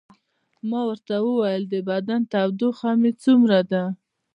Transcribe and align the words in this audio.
ما 0.69 0.81
ورته 0.89 1.15
وویل: 1.25 1.63
د 1.67 1.75
بدن 1.89 2.21
تودوخه 2.31 2.89
مې 3.01 3.11
څومره 3.23 3.59
ده؟ 3.71 3.83